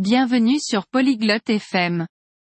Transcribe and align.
Bienvenue 0.00 0.60
sur 0.60 0.86
Polyglotte 0.86 1.50
FM. 1.50 2.06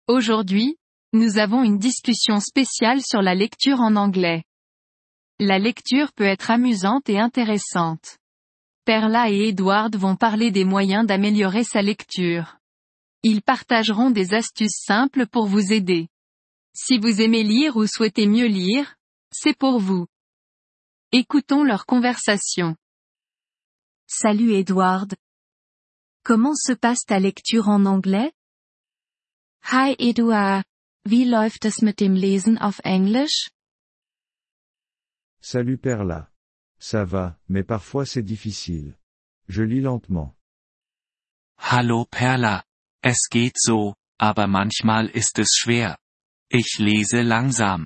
Aujourd'hui, 0.07 0.77
nous 1.11 1.39
avons 1.39 1.61
une 1.61 1.77
discussion 1.77 2.39
spéciale 2.39 3.01
sur 3.01 3.21
la 3.21 3.35
lecture 3.35 3.81
en 3.81 3.97
anglais. 3.97 4.45
La 5.41 5.59
lecture 5.59 6.13
peut 6.13 6.23
être 6.23 6.51
amusante 6.51 7.09
et 7.09 7.19
intéressante. 7.19 8.17
Perla 8.85 9.29
et 9.29 9.49
Edward 9.49 9.93
vont 9.97 10.15
parler 10.15 10.51
des 10.51 10.63
moyens 10.63 11.05
d'améliorer 11.05 11.65
sa 11.65 11.81
lecture. 11.81 12.59
Ils 13.23 13.41
partageront 13.41 14.09
des 14.09 14.33
astuces 14.33 14.81
simples 14.81 15.27
pour 15.27 15.45
vous 15.45 15.73
aider. 15.73 16.07
Si 16.73 16.97
vous 16.97 17.19
aimez 17.19 17.43
lire 17.43 17.75
ou 17.75 17.87
souhaitez 17.87 18.25
mieux 18.25 18.47
lire, 18.47 18.95
c'est 19.33 19.57
pour 19.57 19.81
vous. 19.81 20.07
Écoutons 21.11 21.65
leur 21.65 21.85
conversation. 21.85 22.77
Salut 24.07 24.53
Edward. 24.53 25.13
Comment 26.25 26.55
se 26.55 26.71
passe 26.71 27.03
ta 27.05 27.19
lecture 27.19 27.67
en 27.67 27.85
anglais? 27.85 28.31
Hi 29.73 29.93
Eduard. 29.99 30.63
Wie 31.05 31.25
läuft 31.25 31.65
es 31.65 31.81
mit 31.81 31.99
dem 31.99 32.15
Lesen 32.15 32.57
auf 32.57 32.79
Englisch? 32.85 33.49
Salut 35.41 35.81
Perla. 35.81 36.31
Ça 36.79 37.03
va, 37.03 37.37
mais 37.49 37.65
parfois 37.65 38.05
c'est 38.05 38.23
difficile. 38.23 38.97
Je 39.49 39.63
lis 39.63 39.81
lentement. 39.81 40.33
Hallo 41.57 42.05
Perla. 42.05 42.63
Es 43.01 43.27
geht 43.29 43.57
so, 43.57 43.95
aber 44.17 44.47
manchmal 44.47 45.09
ist 45.09 45.39
es 45.39 45.57
schwer. 45.57 45.97
Ich 46.49 46.79
lese 46.79 47.21
langsam. 47.21 47.85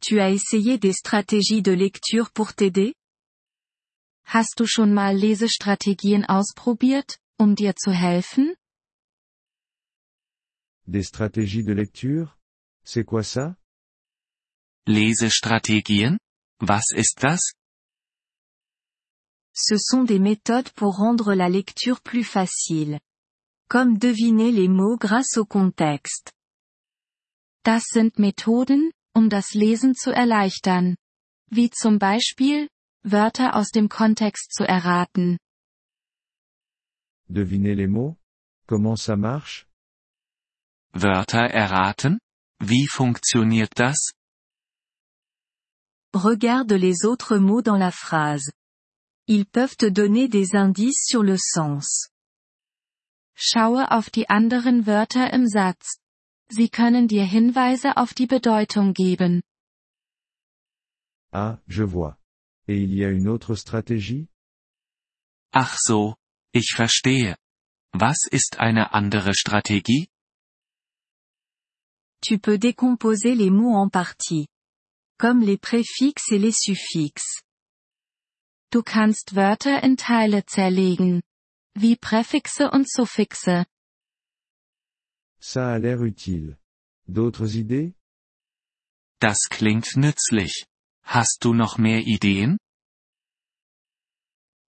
Tu 0.00 0.18
as 0.18 0.30
essayé 0.30 0.78
des 0.78 0.94
stratégies 0.94 1.60
de 1.60 1.72
lecture 1.72 2.30
pour 2.32 2.54
t'aider? 2.54 2.94
Hast 4.32 4.60
du 4.60 4.66
schon 4.68 4.94
mal 4.94 5.16
Lesestrategien 5.16 6.24
ausprobiert, 6.24 7.18
um 7.36 7.56
dir 7.56 7.74
zu 7.74 7.90
helfen? 7.90 8.54
Des 10.86 11.08
stratégies 11.08 11.64
de 11.64 11.72
lecture? 11.72 12.36
C'est 12.84 13.04
quoi 13.04 13.24
ça? 13.24 13.56
Lesestrategien? 14.86 16.16
Was 16.60 16.92
ist 16.94 17.24
das? 17.24 17.54
Ce 19.52 19.76
sont 19.78 20.04
des 20.04 20.20
méthodes 20.20 20.70
pour 20.76 20.98
rendre 20.98 21.34
la 21.34 21.48
lecture 21.48 22.00
plus 22.00 22.22
facile. 22.22 23.00
Comme 23.68 23.98
deviner 23.98 24.52
les 24.52 24.68
mots 24.68 24.96
grâce 24.96 25.38
au 25.38 25.44
contexte. 25.44 26.30
Das 27.64 27.82
sind 27.92 28.20
Methoden, 28.20 28.92
um 29.12 29.28
das 29.28 29.54
Lesen 29.54 29.96
zu 29.96 30.12
erleichtern. 30.12 30.96
Wie 31.50 31.68
zum 31.70 31.98
Beispiel, 31.98 32.68
Wörter 33.02 33.56
aus 33.56 33.70
dem 33.70 33.88
Kontext 33.88 34.52
zu 34.52 34.64
erraten. 34.64 35.38
Deviner 37.28 37.74
les 37.74 37.88
mots? 37.88 38.16
Comment 38.66 38.98
ça 38.98 39.16
marche? 39.16 39.66
Wörter 40.92 41.50
erraten? 41.50 42.18
Wie 42.60 42.86
funktioniert 42.86 43.78
das? 43.78 44.12
Regarde 46.14 46.76
les 46.76 47.04
autres 47.06 47.38
mots 47.40 47.62
dans 47.62 47.78
la 47.78 47.90
phrase. 47.90 48.52
Ils 49.26 49.46
peuvent 49.46 49.76
te 49.76 49.90
donner 49.90 50.28
des 50.28 50.54
indices 50.54 51.06
sur 51.06 51.22
le 51.22 51.38
sens. 51.38 52.10
Schaue 53.34 53.90
auf 53.90 54.10
die 54.10 54.28
anderen 54.28 54.86
Wörter 54.86 55.32
im 55.32 55.46
Satz. 55.46 55.98
Sie 56.48 56.68
können 56.68 57.08
dir 57.08 57.24
Hinweise 57.24 57.96
auf 57.96 58.12
die 58.12 58.26
Bedeutung 58.26 58.92
geben. 58.92 59.40
Ah, 61.32 61.58
je 61.66 61.84
vois. 61.86 62.19
Et 62.70 62.82
il 62.84 62.94
y 62.94 63.04
a 63.04 63.10
une 63.10 63.26
autre 63.26 63.56
stratégie? 63.56 64.28
Ach 65.52 65.76
so, 65.76 66.14
ich 66.54 66.72
verstehe. 66.76 67.34
Was 67.92 68.28
ist 68.30 68.60
eine 68.60 68.94
andere 68.94 69.34
Strategie? 69.34 70.08
Tu 72.22 72.38
peux 72.38 72.58
décomposer 72.58 73.34
les 73.34 73.50
mots 73.50 73.74
en 73.74 73.88
parties. 73.88 74.46
Comme 75.18 75.40
les 75.40 75.58
préfixes 75.58 76.30
et 76.30 76.38
les 76.38 76.52
suffixes. 76.52 77.42
Du 78.70 78.84
kannst 78.84 79.34
Wörter 79.34 79.82
in 79.82 79.96
Teile 79.96 80.44
zerlegen. 80.46 81.22
Wie 81.74 81.96
Präfixe 81.96 82.70
und 82.70 82.88
Suffixe. 82.88 83.66
Ça 85.40 85.72
a 85.72 85.78
l'air 85.80 86.02
utile. 86.02 86.56
D'autres 87.08 87.56
idées? 87.56 87.96
Das 89.18 89.48
klingt 89.50 89.96
nützlich. 89.96 90.66
Hast 91.12 91.38
du 91.42 91.54
noch 91.54 91.76
mehr 91.76 92.06
Ideen? 92.06 92.56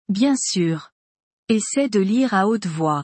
Bien 0.07 0.37
sûr. 0.37 0.89
Essaie 1.49 1.89
de 1.89 1.99
lire 1.99 2.33
à 2.33 2.47
haute 2.47 2.65
voix. 2.65 3.03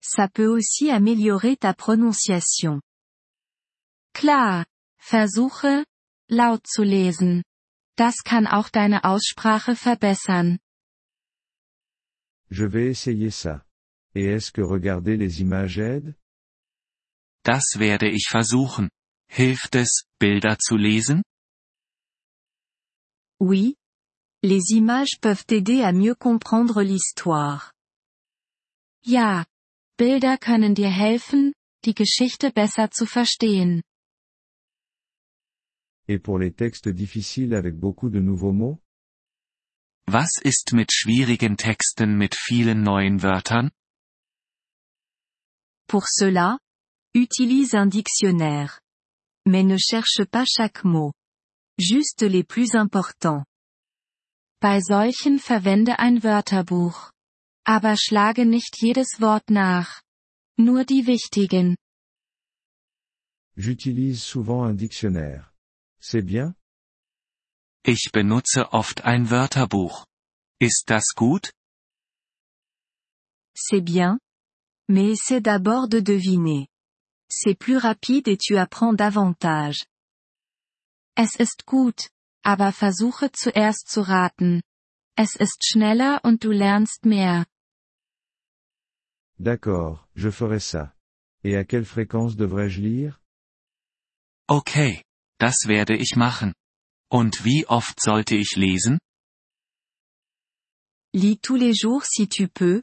Ça 0.00 0.28
peut 0.28 0.46
aussi 0.46 0.88
améliorer 0.88 1.56
ta 1.56 1.74
prononciation. 1.74 2.80
Klar. 4.14 4.64
Versuche, 5.00 5.84
laut 6.30 6.64
zu 6.64 6.84
lesen. 6.84 7.42
Das 7.96 8.22
kann 8.22 8.46
auch 8.46 8.68
deine 8.70 9.02
Aussprache 9.02 9.74
verbessern. 9.74 10.60
Je 12.48 12.64
vais 12.64 12.86
essayer 12.90 13.32
ça. 13.32 13.66
Et 14.14 14.26
est-ce 14.26 14.52
que 14.52 14.62
regarder 14.62 15.16
les 15.16 15.40
images 15.40 15.78
aide? 15.78 16.14
Das 17.44 17.80
werde 17.80 18.08
ich 18.08 18.28
versuchen. 18.30 18.88
Hilft 19.28 19.74
es, 19.74 20.04
Bilder 20.20 20.58
zu 20.60 20.76
lesen? 20.76 21.24
Oui. 23.42 23.74
Les 24.44 24.70
images 24.70 25.18
peuvent 25.20 25.44
t'aider 25.44 25.82
à 25.82 25.92
mieux 25.92 26.14
comprendre 26.14 26.80
l'histoire. 26.80 27.72
Ja. 29.04 29.44
Bilder 29.98 30.38
können 30.38 30.74
dir 30.74 30.90
helfen, 30.90 31.52
die 31.84 31.92
Geschichte 31.92 32.52
besser 32.52 32.92
zu 32.92 33.04
verstehen. 33.04 33.82
Et 36.06 36.20
pour 36.20 36.38
les 36.38 36.52
textes 36.52 36.88
difficiles 36.88 37.54
avec 37.54 37.74
beaucoup 37.74 38.10
de 38.10 38.20
nouveaux 38.20 38.52
mots? 38.52 38.78
Was 40.06 40.40
ist 40.44 40.72
mit 40.72 40.92
schwierigen 40.92 41.56
Texten 41.56 42.16
mit 42.16 42.36
vielen 42.36 42.84
neuen 42.84 43.22
Wörtern? 43.24 43.72
Pour 45.88 46.06
cela, 46.06 46.58
utilise 47.12 47.74
un 47.74 47.86
dictionnaire. 47.88 48.78
Mais 49.46 49.64
ne 49.64 49.78
cherche 49.78 50.24
pas 50.30 50.46
chaque 50.46 50.84
mot. 50.84 51.12
Juste 51.78 52.22
les 52.22 52.44
plus 52.44 52.74
importants. 52.74 53.44
Bei 54.60 54.80
solchen 54.80 55.38
verwende 55.38 55.98
ein 55.98 56.22
Wörterbuch. 56.22 57.10
Aber 57.64 57.96
schlage 57.96 58.44
nicht 58.46 58.80
jedes 58.80 59.20
Wort 59.20 59.50
nach. 59.50 60.02
Nur 60.58 60.84
die 60.84 61.06
wichtigen. 61.06 61.76
J'utilise 63.56 64.22
souvent 64.22 64.64
un 64.64 64.76
dictionnaire. 64.76 65.52
C'est 66.00 66.22
bien? 66.22 66.54
Ich 67.84 68.10
benutze 68.12 68.72
oft 68.72 69.04
ein 69.04 69.30
Wörterbuch. 69.30 70.06
Ist 70.60 70.90
das 70.90 71.14
gut? 71.16 71.52
C'est 73.54 73.80
bien. 73.84 74.18
Mais 74.88 75.10
essaie 75.12 75.40
d'abord 75.40 75.88
de 75.88 76.00
deviner. 76.00 76.68
C'est 77.28 77.58
plus 77.58 77.78
rapide 77.78 78.28
et 78.28 78.38
tu 78.38 78.56
apprends 78.56 78.94
davantage. 78.94 79.86
Es 81.16 81.36
ist 81.36 81.66
gut. 81.66 82.08
Aber 82.44 82.72
versuche 82.72 83.30
zuerst 83.32 83.88
zu 83.88 84.00
raten. 84.00 84.62
Es 85.16 85.36
ist 85.36 85.64
schneller 85.64 86.20
und 86.24 86.42
du 86.42 86.50
lernst 86.50 87.04
mehr. 87.04 87.46
D'accord, 89.38 90.06
je 90.14 90.30
ferai 90.30 90.60
ça. 90.60 90.94
Et 91.44 91.56
à 91.56 91.64
quelle 91.64 91.84
fréquence 91.84 92.36
devrais-je 92.36 92.80
lire? 92.80 93.20
Okay. 94.48 95.02
Das 95.38 95.66
werde 95.66 95.96
ich 95.96 96.14
machen. 96.16 96.54
Und 97.10 97.44
wie 97.44 97.66
oft 97.66 98.00
sollte 98.00 98.36
ich 98.36 98.54
lesen? 98.56 98.98
Lis 101.12 101.38
tous 101.42 101.56
les 101.56 101.74
jours 101.74 102.04
si 102.04 102.28
tu 102.28 102.48
peux. 102.48 102.82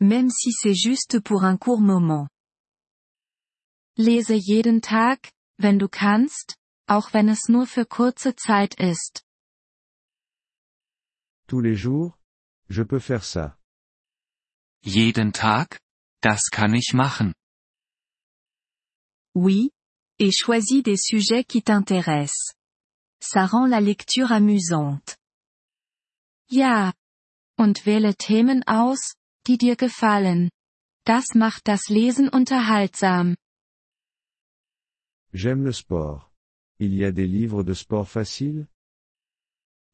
Même 0.00 0.30
si 0.30 0.52
c'est 0.52 0.74
juste 0.74 1.20
pour 1.20 1.42
un 1.42 1.56
court 1.56 1.80
moment. 1.80 2.28
Lese 3.96 4.34
jeden 4.34 4.82
Tag, 4.82 5.30
wenn 5.58 5.78
du 5.78 5.88
kannst, 5.88 6.56
auch 6.86 7.12
wenn 7.12 7.28
es 7.28 7.48
nur 7.48 7.66
für 7.66 7.86
kurze 7.86 8.36
Zeit 8.36 8.74
ist. 8.80 9.24
Tous 11.48 11.60
les 11.60 11.76
jours? 11.76 12.14
Je 12.68 12.84
peux 12.84 13.00
faire 13.00 13.24
ça. 13.24 13.56
Jeden 14.82 15.32
Tag? 15.32 15.80
Das 16.22 16.50
kann 16.50 16.74
ich 16.74 16.92
machen. 16.92 17.34
Oui. 19.34 19.70
Et 20.18 20.32
choisis 20.32 20.82
des 20.82 20.96
sujets 20.96 21.44
qui 21.44 21.62
t'intéressent. 21.62 22.54
Ça 23.20 23.46
rend 23.46 23.66
la 23.66 23.80
lecture 23.80 24.30
amusante. 24.30 25.16
Ja. 26.48 26.92
Und 27.58 27.86
wähle 27.86 28.14
Themen 28.16 28.62
aus, 28.66 29.14
die 29.46 29.58
dir 29.58 29.76
gefallen. 29.76 30.50
Das 31.04 31.34
macht 31.34 31.68
das 31.68 31.88
Lesen 31.88 32.28
unterhaltsam. 32.28 33.36
J'aime 35.32 35.64
le 35.64 35.72
sport. 35.72 36.30
Il 36.78 36.94
y 36.94 37.04
a 37.04 37.12
des 37.12 37.26
livres 37.26 37.62
de 37.62 37.74
sport 37.74 38.08
faciles? 38.08 38.66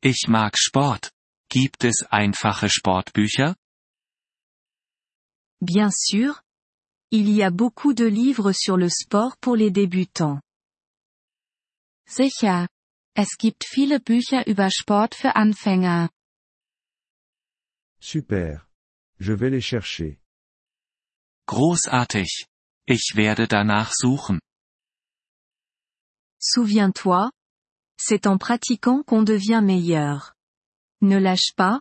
Ich 0.02 0.26
mag 0.28 0.56
Sport. 0.56 1.12
Gibt 1.48 1.84
es 1.84 2.02
einfache 2.10 2.68
Sportbücher? 2.68 3.54
Bien 5.60 5.90
sûr. 5.92 6.42
Il 7.12 7.28
y 7.28 7.42
a 7.42 7.50
beaucoup 7.50 7.94
de 7.94 8.06
livres 8.06 8.52
sur 8.52 8.76
le 8.76 8.88
sport 8.88 9.36
pour 9.38 9.56
les 9.56 9.70
débutants. 9.70 10.40
Sicher. 12.08 12.68
Es 13.14 13.36
gibt 13.38 13.64
viele 13.64 14.00
Bücher 14.00 14.46
über 14.46 14.70
Sport 14.70 15.14
für 15.14 15.36
Anfänger. 15.36 16.08
Super. 18.00 18.66
Je 19.20 19.34
vais 19.34 19.50
les 19.50 19.64
chercher. 19.64 20.16
Großartig. 21.46 22.46
Ich 22.86 23.12
werde 23.14 23.46
danach 23.46 23.92
suchen. 23.92 24.40
Souviens-toi. 26.42 27.30
C'est 27.96 28.26
en 28.26 28.36
pratiquant 28.36 29.04
qu'on 29.04 29.22
devient 29.22 29.62
meilleur. 29.62 30.34
Ne 31.00 31.18
lâche 31.18 31.54
pas. 31.56 31.80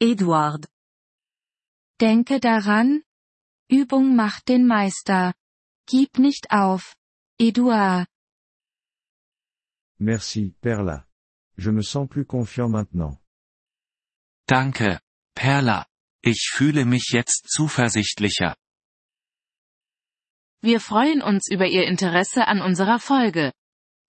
Edward. 0.00 0.66
Denke 2.00 2.40
daran. 2.40 3.02
Übung 3.70 4.16
macht 4.16 4.48
den 4.48 4.66
Meister. 4.66 5.34
Gib 5.86 6.18
nicht 6.18 6.50
auf. 6.50 6.96
Eduard. 7.38 8.06
Merci, 9.98 10.54
Perla. 10.60 11.06
Je 11.56 11.70
me 11.70 11.82
sens 11.82 12.08
plus 12.08 12.26
confiant 12.26 12.68
maintenant. 12.68 13.18
Danke, 14.48 15.00
Perla. 15.34 15.86
Ich 16.22 16.50
fühle 16.52 16.84
mich 16.84 17.10
jetzt 17.12 17.48
zuversichtlicher. 17.48 18.56
Wir 20.60 20.80
freuen 20.80 21.22
uns 21.22 21.48
über 21.48 21.66
Ihr 21.66 21.86
Interesse 21.86 22.46
an 22.48 22.60
unserer 22.60 22.98
Folge. 22.98 23.52